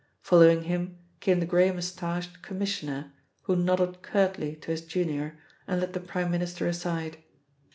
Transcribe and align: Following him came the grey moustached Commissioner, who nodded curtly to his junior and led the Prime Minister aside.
Following 0.23 0.63
him 0.63 0.97
came 1.19 1.39
the 1.39 1.45
grey 1.45 1.69
moustached 1.69 2.41
Commissioner, 2.41 3.13
who 3.43 3.55
nodded 3.55 4.01
curtly 4.01 4.55
to 4.55 4.71
his 4.71 4.81
junior 4.81 5.37
and 5.67 5.79
led 5.79 5.93
the 5.93 5.99
Prime 5.99 6.31
Minister 6.31 6.65
aside. 6.65 7.17